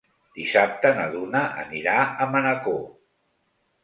Dissabte 0.35 0.93
na 0.99 1.03
Duna 1.15 1.41
anirà 1.63 1.97
a 2.25 2.27
Manacor. 2.37 2.81